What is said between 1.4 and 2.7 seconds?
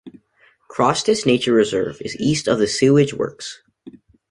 Reserve is east of the